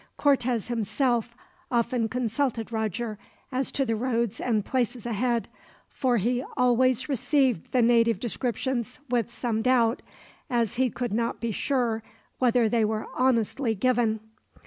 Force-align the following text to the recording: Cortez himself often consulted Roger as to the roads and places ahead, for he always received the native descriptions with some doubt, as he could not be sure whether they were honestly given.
Cortez 0.17 0.67
himself 0.67 1.35
often 1.69 2.09
consulted 2.09 2.71
Roger 2.71 3.19
as 3.51 3.71
to 3.73 3.85
the 3.85 3.95
roads 3.95 4.41
and 4.41 4.65
places 4.65 5.05
ahead, 5.05 5.47
for 5.89 6.17
he 6.17 6.43
always 6.57 7.07
received 7.07 7.71
the 7.71 7.83
native 7.83 8.19
descriptions 8.19 8.99
with 9.11 9.29
some 9.29 9.61
doubt, 9.61 10.01
as 10.49 10.77
he 10.77 10.89
could 10.89 11.13
not 11.13 11.39
be 11.39 11.51
sure 11.51 12.01
whether 12.39 12.67
they 12.67 12.83
were 12.83 13.05
honestly 13.15 13.75
given. 13.75 14.21